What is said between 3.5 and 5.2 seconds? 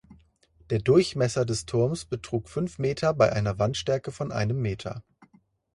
Wandstärke von einem Meter.